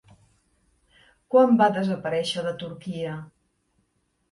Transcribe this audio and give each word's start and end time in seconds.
Quan 1.35 1.53
va 1.61 1.69
desaparèixer 1.77 2.47
de 2.49 2.55
Turquia? 2.65 3.15